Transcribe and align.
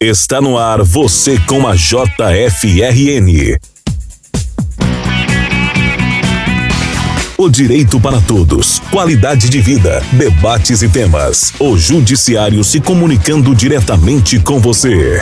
Está 0.00 0.40
no 0.40 0.56
ar 0.56 0.80
você 0.84 1.36
com 1.40 1.66
a 1.66 1.74
JFRN. 1.74 3.58
O 7.36 7.48
direito 7.48 7.98
para 7.98 8.20
todos, 8.20 8.78
qualidade 8.92 9.48
de 9.48 9.60
vida, 9.60 10.00
debates 10.12 10.82
e 10.82 10.88
temas. 10.88 11.52
O 11.58 11.76
Judiciário 11.76 12.62
se 12.62 12.78
comunicando 12.78 13.52
diretamente 13.56 14.38
com 14.38 14.60
você. 14.60 15.20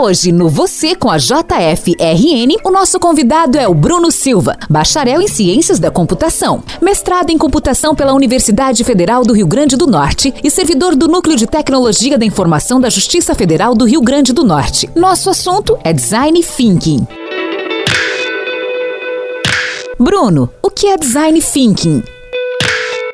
Hoje, 0.00 0.30
no 0.30 0.48
Você 0.48 0.94
com 0.94 1.10
a 1.10 1.18
JFRN, 1.18 2.54
o 2.62 2.70
nosso 2.70 3.00
convidado 3.00 3.58
é 3.58 3.66
o 3.66 3.74
Bruno 3.74 4.12
Silva, 4.12 4.56
bacharel 4.70 5.20
em 5.20 5.26
Ciências 5.26 5.80
da 5.80 5.90
Computação, 5.90 6.62
mestrado 6.80 7.30
em 7.30 7.36
Computação 7.36 7.96
pela 7.96 8.14
Universidade 8.14 8.84
Federal 8.84 9.24
do 9.24 9.32
Rio 9.32 9.48
Grande 9.48 9.76
do 9.76 9.88
Norte 9.88 10.32
e 10.42 10.48
servidor 10.52 10.94
do 10.94 11.08
Núcleo 11.08 11.36
de 11.36 11.48
Tecnologia 11.48 12.16
da 12.16 12.24
Informação 12.24 12.80
da 12.80 12.88
Justiça 12.88 13.34
Federal 13.34 13.74
do 13.74 13.84
Rio 13.84 14.00
Grande 14.00 14.32
do 14.32 14.44
Norte. 14.44 14.88
Nosso 14.94 15.30
assunto 15.30 15.76
é 15.82 15.92
Design 15.92 16.40
Thinking. 16.44 17.04
Bruno, 19.98 20.48
o 20.62 20.70
que 20.70 20.86
é 20.86 20.96
Design 20.96 21.42
Thinking? 21.42 22.17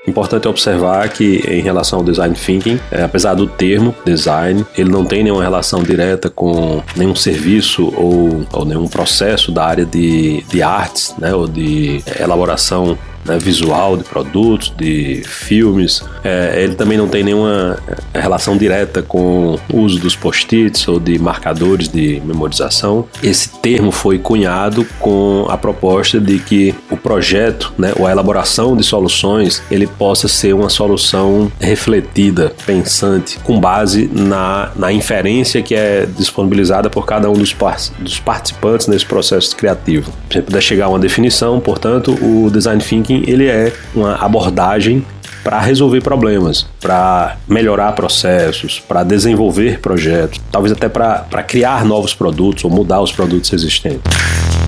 Importante 0.06 0.46
observar 0.46 1.08
que, 1.08 1.42
em 1.48 1.62
relação 1.62 2.00
ao 2.00 2.04
design 2.04 2.34
thinking, 2.34 2.78
é, 2.90 3.02
apesar 3.02 3.34
do 3.34 3.46
termo 3.46 3.94
design, 4.04 4.64
ele 4.76 4.90
não 4.90 5.04
tem 5.04 5.22
nenhuma 5.22 5.42
relação 5.42 5.82
direta 5.82 6.28
com 6.28 6.82
nenhum 6.94 7.16
serviço 7.16 7.92
ou, 7.96 8.46
ou 8.52 8.64
nenhum 8.66 8.86
processo 8.86 9.50
da 9.50 9.64
área 9.64 9.84
de, 9.84 10.42
de 10.42 10.62
artes, 10.62 11.14
né, 11.18 11.34
ou 11.34 11.48
de 11.48 12.02
elaboração 12.20 12.98
né, 13.24 13.38
visual 13.38 13.96
de 13.96 14.04
produtos, 14.04 14.72
de 14.76 15.22
filmes. 15.24 16.02
É, 16.22 16.62
ele 16.62 16.74
também 16.74 16.98
não 16.98 17.08
tem 17.08 17.22
nenhuma 17.22 17.78
é, 18.12 18.20
relação 18.20 18.56
direta 18.56 19.02
com 19.02 19.58
o 19.72 19.78
uso 19.78 19.98
dos 19.98 20.14
post-its 20.14 20.86
ou 20.88 20.98
de 21.00 21.18
marcadores 21.18 21.88
de 21.88 22.20
memorização. 22.24 23.06
Esse 23.22 23.48
termo 23.48 23.90
foi 23.90 24.18
cunhado 24.18 24.86
com 24.98 25.46
a 25.48 25.56
proposta 25.56 26.20
de 26.20 26.38
que 26.38 26.74
o 26.90 26.96
projeto, 26.96 27.72
né, 27.78 27.92
ou 27.98 28.06
a 28.06 28.10
elaboração 28.10 28.76
de 28.76 28.82
soluções, 28.82 29.62
ele 29.70 29.86
possa 29.86 30.28
ser 30.28 30.54
uma 30.54 30.68
solução 30.68 31.50
refletida, 31.60 32.52
pensante, 32.66 33.38
com 33.40 33.58
base 33.58 34.10
na, 34.12 34.70
na 34.76 34.92
inferência 34.92 35.62
que 35.62 35.74
é 35.74 36.06
disponibilizada 36.06 36.90
por 36.90 37.06
cada 37.06 37.30
um 37.30 37.34
dos, 37.34 37.52
par 37.52 37.76
dos 37.98 38.20
participantes 38.20 38.86
nesse 38.86 39.04
processo 39.04 39.54
criativo. 39.56 40.12
Se 40.30 40.40
puder 40.42 40.62
chegar 40.62 40.86
a 40.86 40.88
uma 40.88 40.98
definição, 40.98 41.60
portanto, 41.60 42.12
o 42.22 42.50
design 42.50 42.82
thinking 42.82 43.13
ele 43.26 43.46
é 43.46 43.72
uma 43.94 44.16
abordagem 44.16 45.04
para 45.44 45.60
resolver 45.60 46.00
problemas, 46.00 46.66
para 46.80 47.36
melhorar 47.46 47.92
processos, 47.92 48.80
para 48.80 49.04
desenvolver 49.04 49.78
projetos, 49.78 50.40
talvez 50.50 50.72
até 50.72 50.88
para 50.88 51.42
criar 51.42 51.84
novos 51.84 52.14
produtos 52.14 52.64
ou 52.64 52.70
mudar 52.70 53.02
os 53.02 53.12
produtos 53.12 53.52
existentes. 53.52 54.00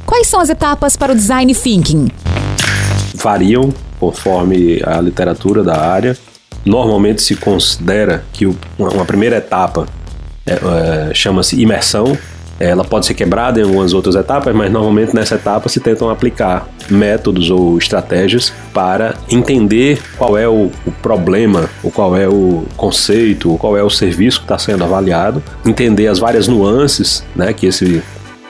Quais 0.05 0.27
são 0.29 0.39
as 0.39 0.51
etapas 0.51 0.97
para 0.97 1.13
o 1.13 1.15
design 1.17 1.55
thinking? 1.55 2.09
Variam 3.15 3.73
conforme 3.99 4.81
a 4.85 5.01
literatura 5.01 5.65
da 5.65 5.81
área. 5.81 6.17
Normalmente 6.65 7.23
se 7.23 7.37
considera 7.37 8.25
que 8.33 8.47
uma 8.79 9.05
primeira 9.07 9.37
etapa 9.37 9.87
é, 10.45 10.53
é, 10.53 11.15
chama-se 11.15 11.61
imersão, 11.61 12.17
ela 12.59 12.85
pode 12.85 13.07
ser 13.07 13.15
quebrada 13.15 13.61
em 13.61 13.65
algumas 13.65 13.93
outras 13.93 14.15
etapas, 14.15 14.55
mas 14.55 14.71
normalmente 14.71 15.15
nessa 15.15 15.35
etapa 15.35 15.69
se 15.69 15.81
tentam 15.81 16.09
aplicar 16.09 16.69
métodos 16.91 17.51
ou 17.51 17.77
estratégias 17.79 18.53
para 18.73 19.15
entender 19.31 20.01
qual 20.17 20.39
é 20.39 20.49
o, 20.49 20.71
o 20.87 20.93
problema, 21.03 21.69
ou 21.83 21.91
qual 21.91 22.17
é 22.17 22.29
o 22.29 22.65
conceito, 22.77 23.51
ou 23.51 23.59
qual 23.59 23.77
é 23.77 23.83
o 23.83 23.91
serviço 23.91 24.39
que 24.39 24.45
está 24.45 24.59
sendo 24.59 24.85
avaliado, 24.85 25.43
entender 25.65 26.07
as 26.07 26.19
várias 26.19 26.49
nuances 26.49 27.25
né, 27.35 27.53
que 27.53 27.67
esse 27.67 28.03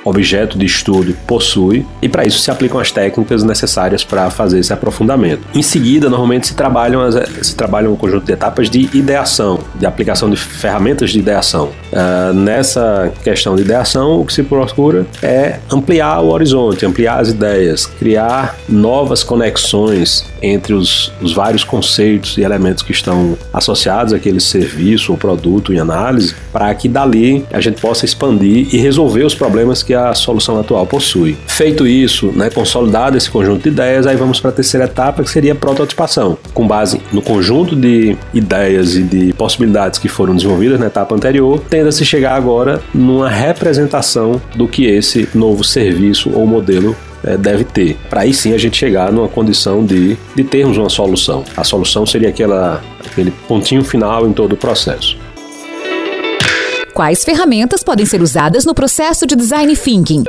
objeto 0.08 0.58
de 0.58 0.64
estudo 0.64 1.14
possui, 1.26 1.84
e 2.00 2.08
para 2.08 2.24
isso 2.24 2.38
se 2.38 2.50
aplicam 2.50 2.78
as 2.78 2.90
técnicas 2.90 3.42
necessárias 3.42 4.04
para 4.04 4.30
fazer 4.30 4.60
esse 4.60 4.72
aprofundamento. 4.72 5.42
Em 5.54 5.62
seguida, 5.62 6.08
normalmente 6.08 6.46
se 6.46 6.54
trabalham, 6.54 7.00
as, 7.00 7.14
se 7.42 7.54
trabalham 7.54 7.92
um 7.92 7.96
conjunto 7.96 8.24
de 8.24 8.32
etapas 8.32 8.70
de 8.70 8.88
ideação, 8.96 9.60
de 9.74 9.84
aplicação 9.86 10.30
de 10.30 10.36
ferramentas 10.36 11.10
de 11.10 11.18
ideação. 11.18 11.70
Uh, 11.92 12.32
nessa 12.32 13.12
questão 13.24 13.56
de 13.56 13.62
ideação, 13.62 14.20
o 14.20 14.24
que 14.24 14.32
se 14.32 14.42
procura 14.42 15.06
é 15.22 15.58
ampliar 15.70 16.20
o 16.20 16.28
horizonte, 16.28 16.86
ampliar 16.86 17.20
as 17.20 17.30
ideias, 17.30 17.86
criar 17.86 18.56
novas 18.68 19.22
conexões 19.22 20.24
entre 20.40 20.74
os, 20.74 21.12
os 21.20 21.32
vários 21.32 21.64
conceitos 21.64 22.36
e 22.38 22.42
elementos 22.42 22.82
que 22.82 22.92
estão 22.92 23.36
associados 23.52 24.12
àquele 24.12 24.40
serviço 24.40 25.12
ou 25.12 25.18
produto 25.18 25.72
em 25.72 25.78
análise, 25.78 26.34
para 26.52 26.72
que 26.74 26.88
dali 26.88 27.44
a 27.52 27.60
gente 27.60 27.80
possa 27.80 28.04
expandir 28.04 28.68
e 28.72 28.78
resolver 28.78 29.24
os 29.24 29.34
problemas 29.34 29.82
que 29.82 29.95
a 29.96 30.14
solução 30.14 30.58
atual 30.58 30.86
possui. 30.86 31.36
Feito 31.46 31.86
isso, 31.86 32.32
né, 32.34 32.50
consolidado 32.50 33.16
esse 33.16 33.30
conjunto 33.30 33.62
de 33.62 33.68
ideias, 33.70 34.06
aí 34.06 34.16
vamos 34.16 34.40
para 34.40 34.50
a 34.50 34.52
terceira 34.52 34.86
etapa, 34.86 35.22
que 35.22 35.30
seria 35.30 35.52
a 35.52 35.56
prototipação. 35.56 36.38
Com 36.54 36.66
base 36.66 37.00
no 37.12 37.22
conjunto 37.22 37.74
de 37.74 38.16
ideias 38.32 38.94
e 38.94 39.02
de 39.02 39.32
possibilidades 39.32 39.98
que 39.98 40.08
foram 40.08 40.34
desenvolvidas 40.34 40.78
na 40.78 40.86
etapa 40.86 41.14
anterior, 41.14 41.60
tenda-se 41.68 42.04
chegar 42.04 42.34
agora 42.34 42.80
numa 42.94 43.28
representação 43.28 44.40
do 44.54 44.68
que 44.68 44.86
esse 44.86 45.28
novo 45.34 45.64
serviço 45.64 46.30
ou 46.34 46.46
modelo 46.46 46.96
é, 47.24 47.36
deve 47.36 47.64
ter. 47.64 47.96
Para 48.08 48.22
aí 48.22 48.32
sim 48.32 48.52
a 48.52 48.58
gente 48.58 48.76
chegar 48.76 49.12
numa 49.12 49.28
condição 49.28 49.84
de, 49.84 50.16
de 50.34 50.44
termos 50.44 50.78
uma 50.78 50.88
solução. 50.88 51.44
A 51.56 51.64
solução 51.64 52.06
seria 52.06 52.28
aquela, 52.28 52.82
aquele 53.04 53.32
pontinho 53.48 53.84
final 53.84 54.26
em 54.26 54.32
todo 54.32 54.52
o 54.52 54.56
processo. 54.56 55.18
Quais 56.96 57.26
ferramentas 57.26 57.82
podem 57.82 58.06
ser 58.06 58.22
usadas 58.22 58.64
no 58.64 58.74
processo 58.74 59.26
de 59.26 59.36
design 59.36 59.76
thinking? 59.76 60.24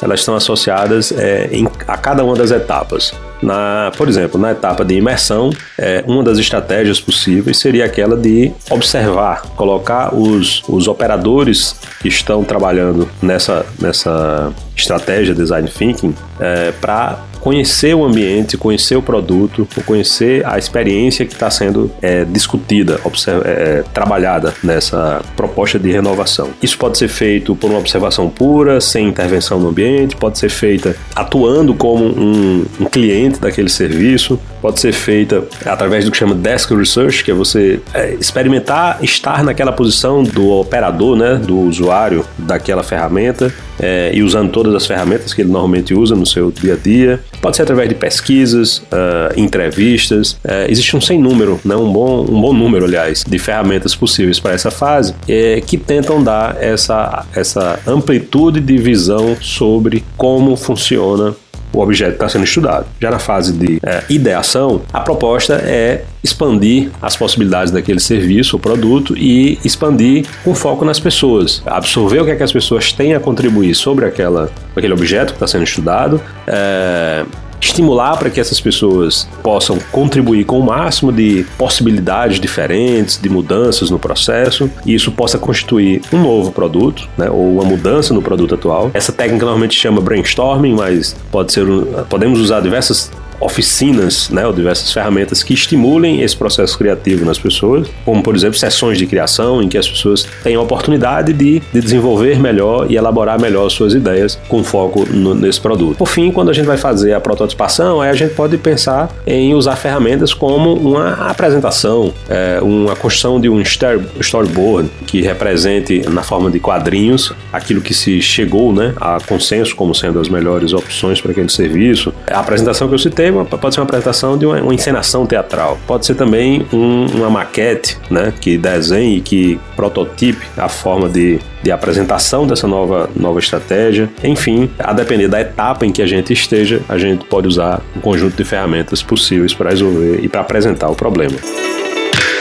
Elas 0.00 0.20
estão 0.20 0.36
associadas 0.36 1.10
é, 1.10 1.48
em, 1.50 1.66
a 1.88 1.96
cada 1.96 2.22
uma 2.22 2.36
das 2.36 2.52
etapas. 2.52 3.12
Na, 3.42 3.90
por 3.96 4.08
exemplo, 4.08 4.40
na 4.40 4.52
etapa 4.52 4.84
de 4.84 4.94
imersão, 4.94 5.50
é, 5.76 6.04
uma 6.06 6.22
das 6.22 6.38
estratégias 6.38 7.00
possíveis 7.00 7.58
seria 7.58 7.86
aquela 7.86 8.16
de 8.16 8.52
observar, 8.70 9.42
colocar 9.56 10.14
os, 10.14 10.62
os 10.68 10.86
operadores 10.86 11.74
que 12.00 12.06
estão 12.06 12.44
trabalhando 12.44 13.10
nessa, 13.20 13.66
nessa 13.80 14.52
estratégia 14.76 15.34
design 15.34 15.68
thinking 15.68 16.14
é, 16.40 16.72
para 16.80 17.18
conhecer 17.44 17.94
o 17.94 18.02
ambiente, 18.02 18.56
conhecer 18.56 18.96
o 18.96 19.02
produto, 19.02 19.68
conhecer 19.84 20.42
a 20.46 20.56
experiência 20.56 21.26
que 21.26 21.34
está 21.34 21.50
sendo 21.50 21.90
é, 22.00 22.24
discutida, 22.24 22.98
é, 23.04 23.50
é, 23.50 23.84
trabalhada 23.92 24.54
nessa 24.62 25.20
proposta 25.36 25.78
de 25.78 25.92
renovação. 25.92 26.48
Isso 26.62 26.78
pode 26.78 26.96
ser 26.96 27.08
feito 27.08 27.54
por 27.54 27.68
uma 27.68 27.78
observação 27.78 28.30
pura, 28.30 28.80
sem 28.80 29.06
intervenção 29.08 29.60
no 29.60 29.68
ambiente, 29.68 30.16
pode 30.16 30.38
ser 30.38 30.48
feita 30.48 30.96
atuando 31.14 31.74
como 31.74 32.06
um, 32.06 32.64
um 32.80 32.86
cliente 32.86 33.38
daquele 33.38 33.68
serviço, 33.68 34.40
pode 34.62 34.80
ser 34.80 34.94
feita 34.94 35.44
através 35.66 36.06
do 36.06 36.10
que 36.10 36.16
chama 36.16 36.34
desk 36.34 36.74
research, 36.74 37.22
que 37.22 37.30
é 37.30 37.34
você 37.34 37.78
é, 37.92 38.14
experimentar 38.14 39.00
estar 39.02 39.44
naquela 39.44 39.70
posição 39.70 40.22
do 40.22 40.48
operador, 40.48 41.14
né, 41.14 41.34
do 41.34 41.58
usuário 41.58 42.24
daquela 42.38 42.82
ferramenta 42.82 43.52
é, 43.78 44.10
e 44.14 44.22
usando 44.22 44.50
todas 44.64 44.82
as 44.82 44.86
ferramentas 44.86 45.34
que 45.34 45.42
ele 45.42 45.50
normalmente 45.50 45.94
usa 45.94 46.14
no 46.14 46.26
seu 46.26 46.50
dia 46.50 46.74
a 46.74 46.76
dia. 46.76 47.20
Pode 47.40 47.56
ser 47.56 47.62
através 47.62 47.88
de 47.88 47.94
pesquisas, 47.94 48.78
uh, 48.78 49.38
entrevistas. 49.38 50.32
Uh, 50.44 50.68
existe 50.68 50.96
um 50.96 51.00
sem 51.00 51.18
número, 51.18 51.60
né, 51.64 51.76
um, 51.76 51.92
bom, 51.92 52.22
um 52.22 52.40
bom 52.40 52.52
número, 52.52 52.86
aliás, 52.86 53.24
de 53.26 53.38
ferramentas 53.38 53.94
possíveis 53.94 54.40
para 54.40 54.52
essa 54.52 54.70
fase 54.70 55.14
é, 55.28 55.60
que 55.60 55.76
tentam 55.76 56.22
dar 56.22 56.56
essa, 56.60 57.26
essa 57.34 57.78
amplitude 57.86 58.60
de 58.60 58.76
visão 58.78 59.36
sobre 59.40 60.04
como 60.16 60.56
funciona 60.56 61.34
o 61.74 61.80
objeto 61.80 62.12
está 62.12 62.28
sendo 62.28 62.44
estudado. 62.44 62.86
Já 63.00 63.10
na 63.10 63.18
fase 63.18 63.52
de 63.52 63.78
é, 63.84 64.04
ideação, 64.08 64.82
a 64.92 65.00
proposta 65.00 65.54
é 65.54 66.04
expandir 66.22 66.90
as 67.02 67.16
possibilidades 67.16 67.72
daquele 67.72 68.00
serviço 68.00 68.56
ou 68.56 68.60
produto 68.60 69.16
e 69.16 69.58
expandir 69.64 70.26
com 70.42 70.54
foco 70.54 70.84
nas 70.84 70.98
pessoas. 70.98 71.62
Absorver 71.66 72.20
o 72.20 72.24
que, 72.24 72.30
é 72.30 72.36
que 72.36 72.42
as 72.42 72.52
pessoas 72.52 72.92
têm 72.92 73.14
a 73.14 73.20
contribuir 73.20 73.74
sobre 73.74 74.06
aquela, 74.06 74.50
aquele 74.74 74.92
objeto 74.92 75.32
que 75.32 75.36
está 75.36 75.46
sendo 75.46 75.64
estudado, 75.64 76.20
é, 76.46 77.24
estimular 77.64 78.16
para 78.18 78.30
que 78.30 78.40
essas 78.40 78.60
pessoas 78.60 79.28
possam 79.42 79.78
contribuir 79.90 80.44
com 80.44 80.58
o 80.58 80.64
máximo 80.64 81.12
de 81.12 81.46
possibilidades 81.56 82.38
diferentes, 82.38 83.18
de 83.20 83.28
mudanças 83.28 83.90
no 83.90 83.98
processo, 83.98 84.70
e 84.84 84.94
isso 84.94 85.10
possa 85.10 85.38
constituir 85.38 86.02
um 86.12 86.22
novo 86.22 86.52
produto, 86.52 87.08
né, 87.16 87.30
ou 87.30 87.54
uma 87.54 87.64
mudança 87.64 88.12
no 88.12 88.22
produto 88.22 88.54
atual. 88.54 88.90
Essa 88.92 89.12
técnica 89.12 89.44
normalmente 89.44 89.74
chama 89.74 90.00
brainstorming, 90.00 90.74
mas 90.74 91.16
pode 91.30 91.52
ser, 91.52 91.66
podemos 92.08 92.40
usar 92.40 92.60
diversas 92.60 93.10
oficinas, 93.44 94.30
né, 94.30 94.46
ou 94.46 94.52
diversas 94.52 94.90
ferramentas 94.90 95.42
que 95.42 95.52
estimulem 95.52 96.22
esse 96.22 96.34
processo 96.34 96.78
criativo 96.78 97.24
nas 97.24 97.38
pessoas, 97.38 97.86
como 98.04 98.22
por 98.22 98.34
exemplo 98.34 98.58
sessões 98.58 98.96
de 98.96 99.06
criação 99.06 99.62
em 99.62 99.68
que 99.68 99.76
as 99.76 99.88
pessoas 99.88 100.26
têm 100.42 100.54
a 100.54 100.60
oportunidade 100.60 101.32
de, 101.32 101.60
de 101.72 101.80
desenvolver 101.80 102.38
melhor 102.38 102.90
e 102.90 102.96
elaborar 102.96 103.38
melhor 103.38 103.68
suas 103.68 103.92
ideias 103.92 104.38
com 104.48 104.64
foco 104.64 105.04
no, 105.10 105.34
nesse 105.34 105.60
produto. 105.60 105.98
Por 105.98 106.08
fim, 106.08 106.32
quando 106.32 106.48
a 106.48 106.52
gente 106.54 106.64
vai 106.64 106.78
fazer 106.78 107.12
a 107.12 107.20
prototipação, 107.20 108.00
aí 108.00 108.10
a 108.10 108.14
gente 108.14 108.34
pode 108.34 108.56
pensar 108.56 109.10
em 109.26 109.54
usar 109.54 109.76
ferramentas 109.76 110.32
como 110.32 110.72
uma 110.74 111.28
apresentação, 111.28 112.14
é, 112.28 112.58
uma 112.62 112.96
construção 112.96 113.38
de 113.38 113.48
um 113.48 113.60
storyboard 113.60 114.88
que 115.06 115.20
represente 115.20 116.02
na 116.08 116.22
forma 116.22 116.50
de 116.50 116.58
quadrinhos 116.58 117.32
aquilo 117.52 117.80
que 117.80 117.92
se 117.92 118.22
chegou 118.22 118.72
né, 118.72 118.94
a 119.00 119.18
consenso 119.26 119.76
como 119.76 119.94
sendo 119.94 120.18
as 120.18 120.28
melhores 120.28 120.72
opções 120.72 121.20
para 121.20 121.32
aquele 121.32 121.50
serviço. 121.50 122.12
A 122.30 122.40
apresentação 122.40 122.88
que 122.88 122.94
eu 122.94 122.98
citei 122.98 123.33
pode 123.42 123.74
ser 123.74 123.80
uma 123.80 123.84
apresentação 123.84 124.36
de 124.36 124.46
uma, 124.46 124.60
uma 124.60 124.74
encenação 124.74 125.26
teatral, 125.26 125.78
pode 125.86 126.06
ser 126.06 126.14
também 126.14 126.66
um, 126.72 127.06
uma 127.14 127.30
maquete 127.30 127.98
né, 128.10 128.32
que 128.40 128.58
desenhe, 128.58 129.20
que 129.20 129.58
prototipe 129.74 130.44
a 130.56 130.68
forma 130.68 131.08
de 131.08 131.40
de 131.64 131.72
apresentação 131.72 132.46
dessa 132.46 132.68
nova, 132.68 133.08
nova 133.16 133.38
estratégia. 133.38 134.10
Enfim, 134.22 134.70
a 134.78 134.92
depender 134.92 135.28
da 135.28 135.40
etapa 135.40 135.86
em 135.86 135.90
que 135.90 136.02
a 136.02 136.06
gente 136.06 136.30
esteja, 136.30 136.82
a 136.86 136.98
gente 136.98 137.24
pode 137.24 137.48
usar 137.48 137.80
um 137.96 138.00
conjunto 138.00 138.36
de 138.36 138.44
ferramentas 138.44 139.02
possíveis 139.02 139.54
para 139.54 139.70
resolver 139.70 140.20
e 140.22 140.28
para 140.28 140.42
apresentar 140.42 140.90
o 140.90 140.94
problema. 140.94 141.36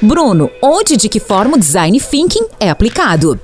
Bruno, 0.01 0.51
onde 0.61 0.95
e 0.95 0.97
de 0.97 1.07
que 1.07 1.21
forma 1.21 1.55
o 1.55 1.59
design 1.59 1.97
thinking 1.97 2.45
é 2.59 2.69
aplicado? 2.69 3.39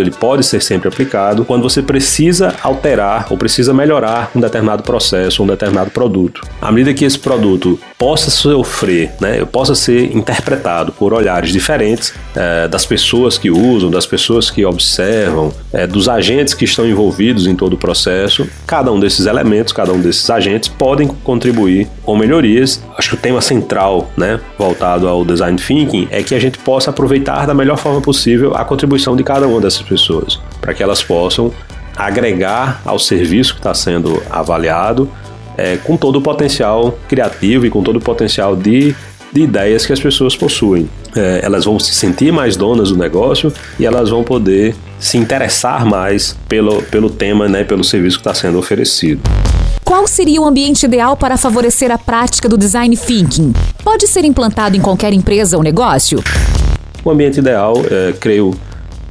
Ele 0.00 0.10
pode 0.10 0.44
ser 0.44 0.62
sempre 0.62 0.88
aplicado 0.88 1.44
quando 1.44 1.62
você 1.62 1.82
precisa 1.82 2.54
alterar 2.62 3.26
ou 3.30 3.36
precisa 3.36 3.72
melhorar 3.72 4.30
um 4.34 4.40
determinado 4.40 4.82
processo, 4.82 5.42
um 5.42 5.46
determinado 5.46 5.90
produto. 5.90 6.42
À 6.60 6.70
medida 6.70 6.94
que 6.94 7.04
esse 7.04 7.18
produto 7.18 7.78
possa 7.98 8.30
sofrer, 8.30 9.10
né, 9.20 9.44
possa 9.44 9.74
ser 9.74 10.16
interpretado 10.16 10.92
por 10.92 11.12
olhares 11.12 11.50
diferentes 11.50 12.14
é, 12.34 12.68
das 12.68 12.86
pessoas 12.86 13.36
que 13.36 13.50
usam, 13.50 13.90
das 13.90 14.06
pessoas 14.06 14.50
que 14.50 14.64
observam, 14.64 15.52
é, 15.72 15.86
dos 15.86 16.08
agentes 16.08 16.54
que 16.54 16.64
estão 16.64 16.86
envolvidos 16.86 17.46
em 17.46 17.56
todo 17.56 17.72
o 17.72 17.76
processo, 17.76 18.46
cada 18.66 18.92
um 18.92 19.00
desses 19.00 19.26
elementos, 19.26 19.72
cada 19.72 19.92
um 19.92 20.00
desses 20.00 20.28
agentes 20.30 20.68
podem 20.68 21.08
contribuir 21.08 21.88
com 22.04 22.16
melhorias. 22.16 22.80
Acho 22.96 23.10
que 23.10 23.14
o 23.16 23.18
tema 23.18 23.40
central, 23.40 24.10
né, 24.16 24.38
voltado 24.56 25.08
ao 25.08 25.24
design 25.24 25.58
thinking, 25.58 26.08
é 26.10 26.22
que 26.22 26.34
a 26.34 26.38
gente 26.38 26.58
possa 26.58 26.90
aproveitar 26.90 27.46
da 27.46 27.54
melhor 27.54 27.76
forma 27.76 28.00
possível 28.00 28.54
a 28.54 28.64
contribuição 28.64 29.16
de 29.16 29.24
cada 29.24 29.46
uma 29.48 29.60
dessas 29.60 29.82
pessoas, 29.88 30.38
para 30.60 30.74
que 30.74 30.82
elas 30.82 31.02
possam 31.02 31.52
agregar 31.96 32.80
ao 32.84 32.98
serviço 32.98 33.54
que 33.54 33.60
está 33.60 33.74
sendo 33.74 34.22
avaliado 34.30 35.10
é, 35.56 35.76
com 35.76 35.96
todo 35.96 36.16
o 36.16 36.22
potencial 36.22 36.96
criativo 37.08 37.66
e 37.66 37.70
com 37.70 37.82
todo 37.82 37.96
o 37.96 38.00
potencial 38.00 38.54
de, 38.54 38.94
de 39.32 39.40
ideias 39.40 39.84
que 39.84 39.92
as 39.92 39.98
pessoas 39.98 40.36
possuem. 40.36 40.88
É, 41.16 41.40
elas 41.42 41.64
vão 41.64 41.80
se 41.80 41.92
sentir 41.92 42.32
mais 42.32 42.56
donas 42.56 42.90
do 42.90 42.96
negócio 42.96 43.52
e 43.78 43.84
elas 43.84 44.10
vão 44.10 44.22
poder 44.22 44.76
se 45.00 45.18
interessar 45.18 45.84
mais 45.84 46.36
pelo, 46.48 46.80
pelo 46.82 47.10
tema, 47.10 47.48
né, 47.48 47.64
pelo 47.64 47.82
serviço 47.82 48.18
que 48.18 48.20
está 48.20 48.34
sendo 48.34 48.58
oferecido. 48.58 49.20
Qual 49.84 50.06
seria 50.06 50.40
o 50.40 50.44
ambiente 50.44 50.84
ideal 50.84 51.16
para 51.16 51.36
favorecer 51.36 51.90
a 51.90 51.98
prática 51.98 52.48
do 52.48 52.58
design 52.58 52.96
thinking? 52.96 53.52
Pode 53.82 54.06
ser 54.06 54.24
implantado 54.24 54.76
em 54.76 54.80
qualquer 54.80 55.12
empresa 55.12 55.56
ou 55.56 55.62
negócio? 55.62 56.22
O 57.04 57.10
ambiente 57.10 57.38
ideal, 57.38 57.74
é, 57.90 58.12
creio, 58.12 58.54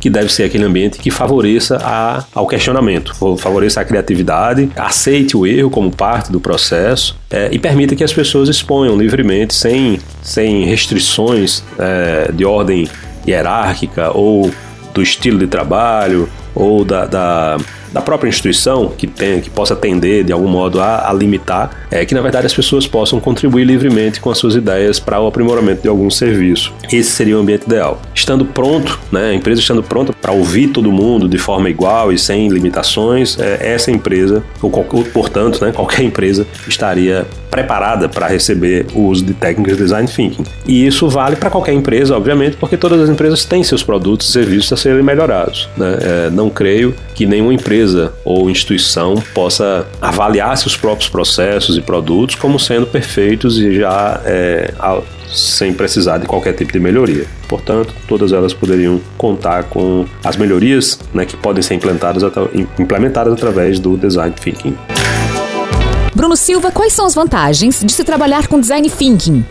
que 0.07 0.09
deve 0.09 0.31
ser 0.31 0.43
aquele 0.43 0.63
ambiente 0.63 0.99
que 0.99 1.11
favoreça 1.11 1.77
a, 1.83 2.23
ao 2.33 2.47
questionamento, 2.47 3.13
favoreça 3.37 3.81
a 3.81 3.85
criatividade, 3.85 4.71
aceite 4.77 5.35
o 5.35 5.45
erro 5.45 5.69
como 5.69 5.91
parte 5.91 6.31
do 6.31 6.39
processo 6.39 7.17
é, 7.29 7.49
e 7.51 7.59
permita 7.59 7.93
que 7.93 8.05
as 8.05 8.13
pessoas 8.13 8.47
exponham 8.47 8.97
livremente, 8.97 9.53
sem, 9.53 9.99
sem 10.21 10.63
restrições 10.63 11.61
é, 11.77 12.31
de 12.31 12.45
ordem 12.45 12.87
hierárquica 13.27 14.17
ou 14.17 14.49
do 14.93 15.01
estilo 15.01 15.37
de 15.39 15.47
trabalho 15.47 16.29
ou 16.55 16.85
da, 16.85 17.05
da 17.05 17.57
da 17.91 18.01
própria 18.01 18.29
instituição 18.29 18.89
que 18.97 19.07
tem, 19.07 19.41
que 19.41 19.49
possa 19.49 19.73
atender 19.73 20.23
de 20.23 20.31
algum 20.31 20.47
modo 20.47 20.79
a, 20.79 21.09
a, 21.09 21.13
limitar, 21.13 21.71
é 21.89 22.05
que 22.05 22.13
na 22.13 22.21
verdade 22.21 22.45
as 22.45 22.53
pessoas 22.53 22.87
possam 22.87 23.19
contribuir 23.19 23.65
livremente 23.65 24.19
com 24.19 24.29
as 24.29 24.37
suas 24.37 24.55
ideias 24.55 24.99
para 24.99 25.19
o 25.19 25.27
aprimoramento 25.27 25.81
de 25.81 25.87
algum 25.87 26.09
serviço. 26.09 26.73
Esse 26.91 27.11
seria 27.11 27.37
o 27.37 27.41
ambiente 27.41 27.63
ideal. 27.63 28.01
Estando 28.13 28.45
pronto, 28.45 28.99
né, 29.11 29.29
a 29.29 29.33
empresa 29.33 29.61
estando 29.61 29.83
pronta 29.83 30.13
para 30.13 30.31
ouvir 30.31 30.67
todo 30.69 30.91
mundo 30.91 31.27
de 31.27 31.37
forma 31.37 31.69
igual 31.69 32.11
e 32.11 32.17
sem 32.17 32.47
limitações, 32.49 33.37
é, 33.39 33.73
essa 33.73 33.91
empresa, 33.91 34.43
ou, 34.61 34.71
ou 34.91 35.03
portanto, 35.05 35.63
né, 35.63 35.71
qualquer 35.71 36.03
empresa 36.03 36.45
estaria 36.67 37.25
preparada 37.49 38.07
para 38.09 38.27
receber 38.27 38.85
o 38.93 39.03
uso 39.07 39.25
de 39.25 39.33
técnicas 39.33 39.77
de 39.77 39.83
design 39.83 40.07
thinking. 40.07 40.43
E 40.67 40.85
isso 40.85 41.07
vale 41.07 41.35
para 41.35 41.49
qualquer 41.49 41.73
empresa, 41.73 42.15
obviamente, 42.15 42.57
porque 42.57 42.77
todas 42.77 43.01
as 43.01 43.09
empresas 43.09 43.45
têm 43.45 43.63
seus 43.63 43.83
produtos 43.83 44.29
e 44.29 44.31
serviços 44.31 44.73
a 44.73 44.77
serem 44.77 45.01
melhorados. 45.01 45.69
Né? 45.77 45.97
É, 46.01 46.29
não 46.29 46.49
creio 46.49 46.93
que 47.15 47.25
nenhuma 47.25 47.53
empresa 47.53 47.77
ou 48.23 48.49
instituição 48.49 49.15
possa 49.33 49.87
avaliar 50.01 50.57
seus 50.57 50.75
próprios 50.75 51.09
processos 51.09 51.77
e 51.77 51.81
produtos 51.81 52.35
como 52.35 52.59
sendo 52.59 52.85
perfeitos 52.87 53.57
e 53.59 53.79
já 53.79 54.21
é, 54.25 54.73
sem 55.27 55.73
precisar 55.73 56.17
de 56.17 56.25
qualquer 56.25 56.53
tipo 56.53 56.71
de 56.71 56.79
melhoria. 56.79 57.25
Portanto, 57.47 57.93
todas 58.07 58.31
elas 58.31 58.53
poderiam 58.53 58.99
contar 59.17 59.63
com 59.65 60.05
as 60.23 60.35
melhorias 60.35 60.99
né, 61.13 61.25
que 61.25 61.35
podem 61.35 61.61
ser 61.61 61.75
implementadas, 61.75 62.23
implementadas 62.79 63.33
através 63.33 63.79
do 63.79 63.97
design 63.97 64.33
thinking. 64.33 64.75
Bruno 66.15 66.35
Silva, 66.35 66.71
quais 66.71 66.93
são 66.93 67.05
as 67.05 67.13
vantagens 67.13 67.83
de 67.83 67.91
se 67.91 68.03
trabalhar 68.03 68.47
com 68.47 68.59
design 68.59 68.89
thinking? 68.89 69.45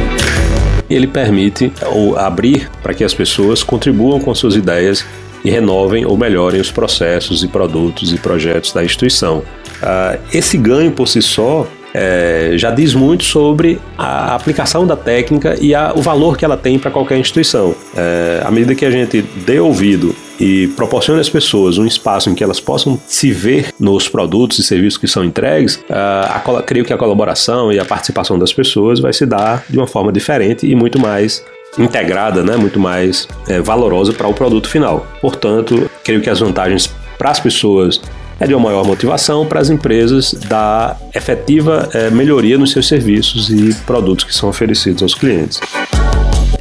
Ele 0.88 1.06
permite 1.06 1.72
ou 1.86 2.16
abrir 2.16 2.70
para 2.82 2.94
que 2.94 3.04
as 3.04 3.12
pessoas 3.12 3.62
contribuam 3.62 4.20
com 4.20 4.34
suas 4.34 4.54
ideias 4.54 5.04
e 5.44 5.50
renovem 5.50 6.04
ou 6.04 6.16
melhorem 6.16 6.60
os 6.60 6.70
processos 6.70 7.42
e 7.42 7.48
produtos 7.48 8.12
e 8.12 8.18
projetos 8.18 8.72
da 8.72 8.84
instituição. 8.84 9.38
Uh, 9.38 10.18
esse 10.32 10.56
ganho 10.56 10.90
por 10.90 11.06
si 11.06 11.20
só 11.20 11.66
é, 11.98 12.52
já 12.56 12.70
diz 12.70 12.92
muito 12.92 13.24
sobre 13.24 13.80
a 13.96 14.34
aplicação 14.34 14.86
da 14.86 14.94
técnica 14.94 15.56
e 15.58 15.72
o 15.94 16.02
valor 16.02 16.36
que 16.36 16.44
ela 16.44 16.56
tem 16.56 16.78
para 16.78 16.90
qualquer 16.90 17.16
instituição. 17.16 17.74
É, 17.96 18.42
à 18.44 18.50
medida 18.50 18.74
que 18.74 18.84
a 18.84 18.90
gente 18.90 19.22
dê 19.22 19.58
ouvido 19.58 20.14
e 20.38 20.68
proporcione 20.76 21.22
às 21.22 21.30
pessoas 21.30 21.78
um 21.78 21.86
espaço 21.86 22.28
em 22.28 22.34
que 22.34 22.44
elas 22.44 22.60
possam 22.60 23.00
se 23.06 23.32
ver 23.32 23.72
nos 23.80 24.10
produtos 24.10 24.58
e 24.58 24.62
serviços 24.62 24.98
que 24.98 25.08
são 25.08 25.24
entregues, 25.24 25.82
a, 25.88 26.36
a, 26.36 26.62
creio 26.62 26.84
que 26.84 26.92
a 26.92 26.98
colaboração 26.98 27.72
e 27.72 27.78
a 27.78 27.84
participação 27.84 28.38
das 28.38 28.52
pessoas 28.52 29.00
vai 29.00 29.14
se 29.14 29.24
dar 29.24 29.64
de 29.66 29.78
uma 29.78 29.86
forma 29.86 30.12
diferente 30.12 30.66
e 30.66 30.74
muito 30.74 30.98
mais 31.00 31.42
integrada, 31.78 32.42
né, 32.42 32.56
muito 32.56 32.78
mais 32.78 33.28
é, 33.48 33.60
valorosa 33.60 34.12
para 34.12 34.26
o 34.26 34.34
produto 34.34 34.68
final. 34.68 35.06
Portanto, 35.20 35.90
creio 36.02 36.20
que 36.20 36.30
as 36.30 36.40
vantagens 36.40 36.90
para 37.18 37.30
as 37.30 37.40
pessoas 37.40 38.00
é 38.38 38.46
de 38.46 38.54
uma 38.54 38.68
maior 38.68 38.84
motivação 38.84 39.46
para 39.46 39.60
as 39.60 39.70
empresas 39.70 40.32
da 40.32 40.96
efetiva 41.14 41.88
é, 41.94 42.10
melhoria 42.10 42.58
nos 42.58 42.70
seus 42.70 42.86
serviços 42.86 43.48
e 43.48 43.74
produtos 43.86 44.24
que 44.24 44.34
são 44.34 44.48
oferecidos 44.48 45.02
aos 45.02 45.14
clientes. 45.14 45.60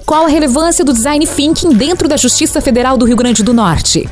Qual 0.06 0.26
a 0.26 0.30
relevância 0.30 0.86
do 0.86 0.94
design 0.94 1.26
thinking 1.26 1.74
dentro 1.74 2.08
da 2.08 2.16
Justiça 2.16 2.62
Federal 2.62 2.98
do 2.98 3.06
Rio 3.06 3.16
Grande 3.16 3.44
do 3.44 3.54
Norte? 3.54 4.08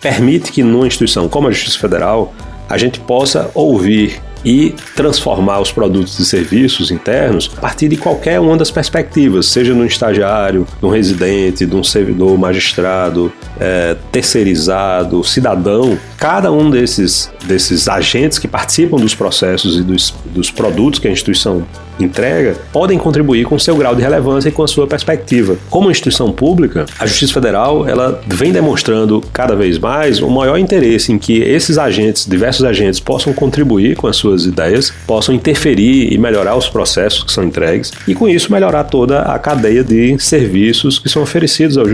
Permite 0.00 0.50
que 0.50 0.62
numa 0.62 0.86
instituição 0.86 1.28
como 1.28 1.48
a 1.48 1.50
Justiça 1.52 1.78
Federal 1.78 2.34
a 2.68 2.76
gente 2.76 2.98
possa 3.00 3.50
ouvir 3.54 4.20
e 4.44 4.74
transformar 4.96 5.60
os 5.60 5.70
produtos 5.70 6.18
e 6.18 6.26
serviços 6.26 6.90
internos 6.90 7.50
a 7.56 7.60
partir 7.60 7.88
de 7.88 7.96
qualquer 7.96 8.40
uma 8.40 8.56
das 8.56 8.70
perspectivas, 8.70 9.46
seja 9.46 9.74
no 9.74 9.84
estagiário, 9.84 10.66
no 10.80 10.88
residente, 10.88 11.64
de 11.66 11.76
um 11.76 11.84
servidor 11.84 12.36
magistrado, 12.38 13.32
é, 13.60 13.96
terceirizado, 14.10 15.22
cidadão, 15.24 15.98
cada 16.16 16.50
um 16.50 16.70
desses, 16.70 17.30
desses 17.44 17.88
agentes 17.88 18.38
que 18.38 18.48
participam 18.48 18.96
dos 18.96 19.14
processos 19.14 19.78
e 19.78 19.82
dos, 19.82 20.14
dos 20.26 20.50
produtos 20.50 20.98
que 20.98 21.08
a 21.08 21.10
instituição 21.10 21.66
entrega 21.98 22.56
podem 22.72 22.98
contribuir 22.98 23.44
com 23.44 23.58
seu 23.58 23.76
grau 23.76 23.94
de 23.94 24.02
relevância 24.02 24.48
e 24.48 24.52
com 24.52 24.62
a 24.62 24.68
sua 24.68 24.86
perspectiva. 24.86 25.56
Como 25.68 25.90
instituição 25.90 26.32
pública, 26.32 26.86
a 26.98 27.06
Justiça 27.06 27.34
Federal 27.34 27.88
ela 27.88 28.20
vem 28.26 28.52
demonstrando 28.52 29.22
cada 29.32 29.54
vez 29.56 29.78
mais 29.78 30.20
o 30.20 30.30
maior 30.30 30.58
interesse 30.58 31.12
em 31.12 31.18
que 31.18 31.40
esses 31.40 31.78
agentes, 31.78 32.26
diversos 32.26 32.64
agentes, 32.64 33.00
possam 33.00 33.32
contribuir 33.32 33.96
com 33.96 34.06
as 34.06 34.16
suas 34.16 34.46
ideias, 34.46 34.92
possam 35.06 35.34
interferir 35.34 36.12
e 36.12 36.18
melhorar 36.18 36.56
os 36.56 36.68
processos 36.68 37.24
que 37.24 37.32
são 37.32 37.44
entregues 37.44 37.92
e 38.06 38.14
com 38.14 38.28
isso 38.28 38.52
melhorar 38.52 38.84
toda 38.84 39.22
a 39.22 39.38
cadeia 39.38 39.82
de 39.82 40.18
serviços 40.18 40.98
que 40.98 41.08
são 41.08 41.22
oferecidos 41.22 41.76
ao, 41.76 41.86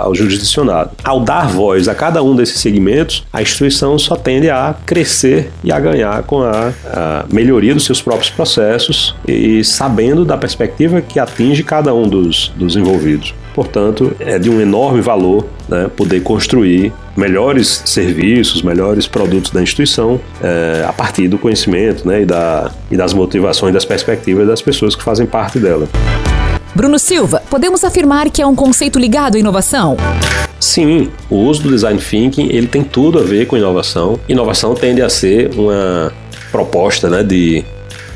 ao 0.00 0.14
jurisdicionado. 0.14 0.90
Ao 1.04 1.20
dar 1.20 1.48
voz 1.48 1.88
a 1.88 1.94
cada 1.94 2.22
um 2.22 2.34
desses 2.34 2.60
segmentos, 2.60 3.24
a 3.32 3.42
instituição 3.42 3.68
instituição 3.68 3.98
só 3.98 4.16
tende 4.16 4.50
a 4.50 4.74
crescer 4.86 5.50
e 5.62 5.70
a 5.70 5.78
ganhar 5.78 6.22
com 6.24 6.42
a, 6.42 6.72
a 6.84 7.24
melhoria 7.32 7.74
dos 7.74 7.84
seus 7.84 8.02
próprios 8.02 8.30
processos 8.30 9.14
e 9.26 9.37
sabendo 9.64 10.24
da 10.24 10.36
perspectiva 10.36 11.00
que 11.00 11.18
atinge 11.18 11.62
cada 11.62 11.94
um 11.94 12.08
dos, 12.08 12.52
dos 12.56 12.76
envolvidos. 12.76 13.34
Portanto, 13.54 14.14
é 14.20 14.38
de 14.38 14.48
um 14.48 14.60
enorme 14.60 15.00
valor 15.00 15.46
né, 15.68 15.90
poder 15.96 16.22
construir 16.22 16.92
melhores 17.16 17.82
serviços, 17.84 18.62
melhores 18.62 19.06
produtos 19.06 19.50
da 19.50 19.60
instituição 19.60 20.20
é, 20.40 20.84
a 20.86 20.92
partir 20.92 21.26
do 21.26 21.36
conhecimento 21.38 22.06
né, 22.06 22.22
e, 22.22 22.24
da, 22.24 22.70
e 22.90 22.96
das 22.96 23.12
motivações, 23.12 23.74
das 23.74 23.84
perspectivas 23.84 24.46
das 24.46 24.62
pessoas 24.62 24.94
que 24.94 25.02
fazem 25.02 25.26
parte 25.26 25.58
dela. 25.58 25.88
Bruno 26.74 26.98
Silva, 26.98 27.42
podemos 27.50 27.82
afirmar 27.82 28.30
que 28.30 28.40
é 28.40 28.46
um 28.46 28.54
conceito 28.54 28.98
ligado 28.98 29.36
à 29.36 29.38
inovação? 29.38 29.96
Sim, 30.60 31.10
o 31.28 31.36
uso 31.36 31.62
do 31.62 31.70
design 31.70 31.98
thinking 31.98 32.48
ele 32.50 32.66
tem 32.66 32.84
tudo 32.84 33.18
a 33.18 33.22
ver 33.22 33.46
com 33.46 33.56
inovação. 33.56 34.20
Inovação 34.28 34.74
tende 34.74 35.02
a 35.02 35.08
ser 35.08 35.50
uma 35.56 36.12
proposta 36.52 37.08
né, 37.08 37.22
de 37.22 37.64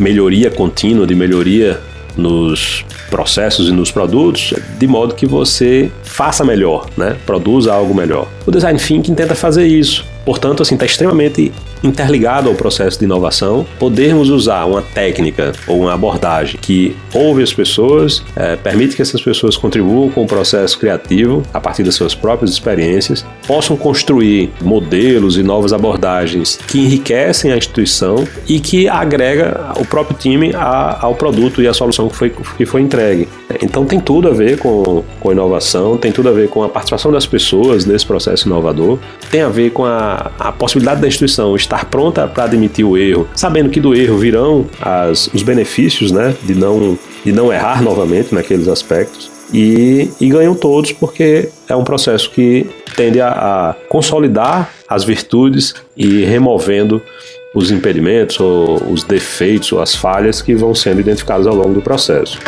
melhoria 0.03 0.51
contínua, 0.51 1.07
de 1.07 1.15
melhoria 1.15 1.81
nos 2.17 2.85
processos 3.09 3.69
e 3.69 3.73
nos 3.73 3.91
produtos, 3.91 4.53
de 4.79 4.87
modo 4.87 5.15
que 5.15 5.27
você 5.27 5.91
faça 6.03 6.45
melhor, 6.45 6.89
né? 6.97 7.17
Produza 7.25 7.73
algo 7.73 7.95
melhor. 7.95 8.29
O 8.47 8.51
design 8.51 8.79
thinking 8.79 9.15
tenta 9.15 9.35
fazer 9.35 9.67
isso. 9.67 10.05
Portanto, 10.25 10.63
assim, 10.63 10.75
está 10.75 10.87
extremamente 10.87 11.53
interligado 11.83 12.49
ao 12.49 12.55
processo 12.55 12.99
de 12.99 13.05
inovação, 13.05 13.67
podermos 13.79 14.31
usar 14.31 14.65
uma 14.65 14.83
técnica 14.83 15.53
ou 15.67 15.81
uma 15.81 15.95
abordagem 15.95 16.59
que 16.61 16.97
ouve 17.13 17.43
as 17.43 17.53
pessoas, 17.53 18.23
é, 18.37 18.57
permite 18.57 18.95
que 18.95 19.03
essas 19.03 19.21
pessoas 19.21 19.57
contribuam 19.57 20.11
com 20.11 20.23
o 20.23 20.27
processo 20.27 20.79
criativo 20.79 21.43
a 21.53 21.61
partir 21.61 21.83
das 21.83 21.95
suas 21.95 22.15
próprias 22.15 22.53
experiências, 22.53 23.25
possam 23.47 23.77
construir 23.77 24.51
modelos 24.61 25.37
e 25.37 25.43
novas 25.43 25.73
abordagens 25.73 26.59
que 26.69 26.79
enriquecem 26.79 27.53
a 27.53 27.57
instituição 27.57 28.25
e 28.49 28.61
que 28.61 28.89
agrega 28.89 29.73
o 29.77 29.85
próprio 29.85 30.17
time 30.17 30.55
a, 30.55 30.99
ao 31.05 31.15
produto 31.15 31.61
e 31.61 31.67
à 31.67 31.75
solução 31.75 32.09
que 32.09 32.17
foi, 32.17 32.31
que 32.31 32.65
foi 32.65 32.81
entregue. 32.81 33.29
Então 33.61 33.85
tem 33.85 34.01
tudo 34.01 34.29
a 34.29 34.33
ver 34.33 34.59
com, 34.59 35.03
com 35.21 35.33
inovação, 35.33 35.97
tem 35.97 36.13
tudo 36.13 36.29
a 36.29 36.33
ver 36.33 36.49
com 36.49 36.63
a 36.63 36.69
participação 36.69 37.11
das 37.11 37.27
pessoas 37.27 37.85
nesse 37.85 38.07
processo 38.07 38.47
inovador, 38.47 38.99
tem 39.31 39.43
a 39.43 39.49
ver 39.49 39.71
com 39.71 39.85
a, 39.85 40.12
a 40.39 40.53
possibilidade 40.53 41.01
da 41.01 41.09
instituição 41.09 41.55
estar 41.57 41.87
pronta 41.87 42.27
para 42.27 42.45
admitir 42.45 42.85
o 42.85 42.97
erro, 42.97 43.29
sabendo 43.35 43.71
que 43.71 43.81
do 43.81 43.95
erro 43.95 44.19
virão 44.19 44.67
as, 44.81 45.29
os 45.29 45.43
benefícios 45.43 46.11
né, 46.11 46.35
de, 46.43 46.55
não, 46.55 46.99
de 47.25 47.33
não 47.33 47.53
errar 47.53 47.83
novamente 47.83 48.35
naqueles 48.35 48.69
aspectos. 48.69 49.31
E, 49.53 50.11
e 50.19 50.29
ganham 50.29 50.55
todos 50.55 50.93
porque 50.93 51.51
é 51.69 51.77
um 51.77 51.85
processo 51.85 52.31
que 52.31 52.67
tende 52.97 53.21
a, 53.21 53.29
a 53.29 53.75
consolidar 53.89 54.71
as 54.89 55.05
virtudes 55.05 55.75
e 55.97 56.25
removendo 56.25 57.03
os 57.55 57.71
impedimentos 57.71 58.41
ou 58.41 58.83
os 58.91 59.05
defeitos 59.05 59.73
ou 59.73 59.81
as 59.81 59.95
falhas 59.95 60.41
que 60.41 60.55
vão 60.55 60.75
sendo 60.75 61.01
identificados 61.01 61.47
ao 61.47 61.55
longo 61.55 61.75
do 61.75 61.83
processo. 61.83 62.39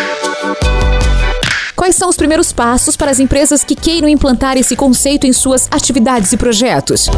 Quais 1.84 1.96
são 1.96 2.08
os 2.08 2.16
primeiros 2.16 2.50
passos 2.50 2.96
para 2.96 3.10
as 3.10 3.20
empresas 3.20 3.62
que 3.62 3.76
queiram 3.76 4.08
implantar 4.08 4.56
esse 4.56 4.74
conceito 4.74 5.26
em 5.26 5.34
suas 5.34 5.68
atividades 5.70 6.32
e 6.32 6.36
projetos? 6.38 7.10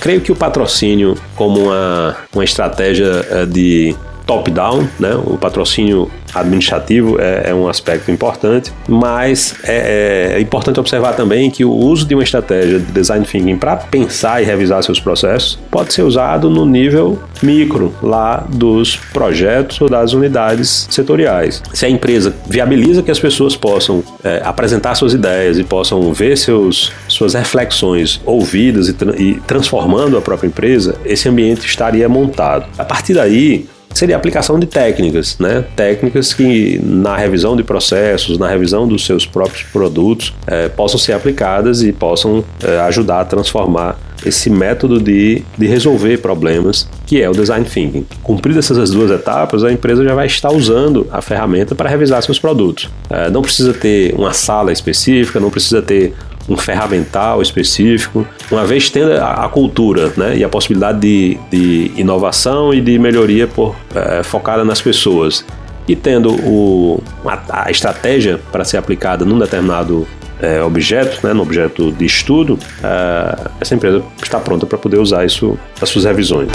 Creio 0.00 0.22
que 0.22 0.32
o 0.32 0.34
patrocínio, 0.34 1.14
como 1.36 1.64
uma, 1.64 2.16
uma 2.32 2.42
estratégia 2.42 3.26
eh, 3.28 3.44
de 3.44 3.94
top-down, 4.24 4.88
né? 4.98 5.14
o 5.14 5.36
patrocínio 5.36 6.10
administrativo 6.34 7.20
é, 7.20 7.50
é, 7.50 7.54
um 7.54 7.68
aspecto 7.68 8.10
importante, 8.10 8.72
mas 8.88 9.54
é, 9.64 10.34
é, 10.36 10.40
importante 10.40 10.78
observar 10.80 11.14
também 11.14 11.50
que 11.50 11.64
o 11.64 11.72
uso 11.72 12.06
de 12.06 12.14
uma 12.14 12.22
estratégia 12.22 12.78
de 12.78 12.92
design 12.92 13.24
thinking 13.24 13.56
para 13.56 13.76
pensar 13.76 14.42
e 14.42 14.44
revisar 14.44 14.82
seus 14.82 15.00
processos 15.00 15.58
pode 15.70 15.92
ser 15.92 16.02
usado 16.02 16.50
no 16.50 16.64
nível 16.66 17.18
micro, 17.42 17.94
lá 18.02 18.46
dos 18.48 18.96
projetos 19.12 19.80
ou 19.80 19.88
das 19.88 20.12
unidades 20.12 20.86
setoriais. 20.90 21.62
Se 21.72 21.86
a 21.86 21.88
empresa 21.88 22.34
viabiliza 22.46 23.02
que 23.02 23.10
as 23.10 23.18
pessoas 23.18 23.56
possam 23.56 24.02
é, 24.22 24.40
apresentar 24.44 24.94
suas 24.94 25.14
ideias 25.14 25.58
e 25.58 25.64
possam 25.64 26.12
ver 26.12 26.36
seus, 26.36 26.92
suas 27.06 27.34
reflexões 27.34 28.20
ouvidas 28.24 28.88
e, 28.88 28.92
tra 28.92 29.14
e 29.16 29.34
transformando 29.46 30.16
a 30.16 30.20
própria 30.20 30.48
empresa, 30.48 30.96
esse 31.04 31.28
ambiente 31.28 31.66
estaria 31.66 32.08
montado. 32.08 32.66
A 32.76 32.84
partir 32.84 33.14
daí, 33.14 33.66
seria 33.98 34.14
a 34.16 34.18
aplicação 34.18 34.58
de 34.58 34.66
técnicas, 34.66 35.36
né? 35.38 35.64
Técnicas 35.74 36.32
que 36.32 36.80
na 36.82 37.16
revisão 37.16 37.56
de 37.56 37.64
processos, 37.64 38.38
na 38.38 38.48
revisão 38.48 38.86
dos 38.86 39.04
seus 39.04 39.26
próprios 39.26 39.64
produtos, 39.64 40.32
é, 40.46 40.68
possam 40.68 40.98
ser 40.98 41.12
aplicadas 41.12 41.82
e 41.82 41.92
possam 41.92 42.44
é, 42.62 42.78
ajudar 42.80 43.20
a 43.20 43.24
transformar 43.24 43.98
esse 44.24 44.50
método 44.50 45.00
de, 45.00 45.42
de 45.56 45.66
resolver 45.66 46.18
problemas, 46.18 46.88
que 47.06 47.20
é 47.20 47.28
o 47.28 47.32
design 47.32 47.64
thinking. 47.64 48.06
Cumpridas 48.22 48.70
essas 48.70 48.90
duas 48.90 49.10
etapas, 49.10 49.62
a 49.64 49.72
empresa 49.72 50.04
já 50.04 50.14
vai 50.14 50.26
estar 50.26 50.52
usando 50.52 51.06
a 51.10 51.20
ferramenta 51.20 51.74
para 51.74 51.88
revisar 51.88 52.22
seus 52.22 52.38
produtos. 52.38 52.88
É, 53.10 53.30
não 53.30 53.42
precisa 53.42 53.72
ter 53.72 54.14
uma 54.14 54.32
sala 54.32 54.72
específica, 54.72 55.38
não 55.38 55.50
precisa 55.50 55.82
ter 55.82 56.14
um 56.48 56.56
ferramental 56.56 57.42
específico, 57.42 58.26
uma 58.50 58.64
vez 58.64 58.88
tendo 58.90 59.12
a, 59.12 59.44
a 59.44 59.48
cultura 59.48 60.12
né, 60.16 60.36
e 60.36 60.44
a 60.44 60.48
possibilidade 60.48 61.00
de, 61.00 61.38
de 61.50 61.92
inovação 62.00 62.72
e 62.72 62.80
de 62.80 62.98
melhoria 62.98 63.46
por, 63.46 63.76
é, 63.94 64.22
focada 64.22 64.64
nas 64.64 64.80
pessoas 64.80 65.44
e 65.86 65.96
tendo 65.96 66.32
o, 66.32 67.02
a, 67.24 67.64
a 67.66 67.70
estratégia 67.70 68.40
para 68.50 68.64
ser 68.64 68.76
aplicada 68.76 69.24
num 69.24 69.38
determinado 69.38 70.06
é, 70.40 70.62
objeto, 70.62 71.26
né, 71.26 71.32
no 71.32 71.42
objeto 71.42 71.90
de 71.92 72.04
estudo, 72.04 72.58
é, 72.82 73.50
essa 73.60 73.74
empresa 73.74 74.02
está 74.22 74.38
pronta 74.38 74.66
para 74.66 74.78
poder 74.78 74.98
usar 74.98 75.24
isso 75.24 75.58
nas 75.80 75.88
suas 75.90 76.04
revisões. 76.04 76.48